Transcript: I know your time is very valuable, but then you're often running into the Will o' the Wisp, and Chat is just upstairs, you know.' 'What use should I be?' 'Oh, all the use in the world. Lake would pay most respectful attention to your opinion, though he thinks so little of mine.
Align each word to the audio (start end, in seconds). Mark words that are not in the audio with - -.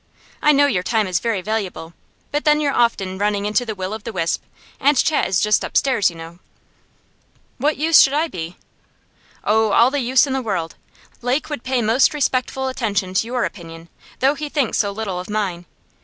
I 0.41 0.51
know 0.51 0.65
your 0.65 0.81
time 0.81 1.05
is 1.05 1.19
very 1.19 1.43
valuable, 1.43 1.93
but 2.31 2.43
then 2.43 2.59
you're 2.59 2.73
often 2.73 3.19
running 3.19 3.45
into 3.45 3.67
the 3.67 3.75
Will 3.75 3.93
o' 3.93 3.99
the 3.99 4.11
Wisp, 4.11 4.41
and 4.79 4.97
Chat 4.97 5.27
is 5.27 5.39
just 5.39 5.63
upstairs, 5.63 6.09
you 6.09 6.15
know.' 6.15 6.39
'What 7.59 7.77
use 7.77 8.01
should 8.01 8.13
I 8.15 8.27
be?' 8.27 8.57
'Oh, 9.43 9.71
all 9.73 9.91
the 9.91 9.99
use 9.99 10.25
in 10.25 10.33
the 10.33 10.41
world. 10.41 10.73
Lake 11.21 11.51
would 11.51 11.63
pay 11.63 11.83
most 11.83 12.15
respectful 12.15 12.67
attention 12.67 13.13
to 13.13 13.27
your 13.27 13.45
opinion, 13.45 13.89
though 14.21 14.33
he 14.33 14.49
thinks 14.49 14.79
so 14.79 14.89
little 14.91 15.19
of 15.19 15.29
mine. 15.29 15.65